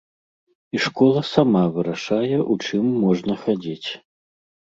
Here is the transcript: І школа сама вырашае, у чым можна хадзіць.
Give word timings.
І 0.75 0.79
школа 0.85 1.21
сама 1.33 1.59
вырашае, 1.75 2.37
у 2.55 2.57
чым 2.69 2.85
можна 3.03 3.33
хадзіць. 3.45 3.89